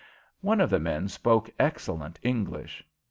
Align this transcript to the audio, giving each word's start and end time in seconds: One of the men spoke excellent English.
One 0.39 0.61
of 0.61 0.71
the 0.71 0.79
men 0.79 1.09
spoke 1.09 1.51
excellent 1.59 2.17
English. 2.23 2.83